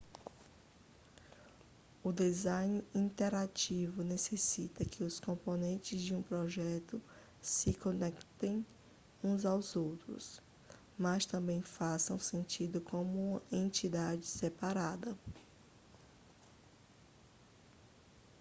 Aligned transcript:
o 2.03 2.11
design 2.11 2.83
interativo 2.91 4.01
necessita 4.03 4.83
que 4.83 5.03
os 5.03 5.19
componentes 5.19 6.01
de 6.01 6.15
um 6.15 6.23
projeto 6.23 6.99
se 7.39 7.71
conectem 7.71 8.65
uns 9.23 9.45
aos 9.45 9.75
outros 9.75 10.41
mas 10.97 11.27
também 11.27 11.61
façam 11.61 12.17
sentido 12.17 12.81
como 12.81 13.33
uma 13.33 13.41
entidade 13.51 14.25
separada 14.25 15.15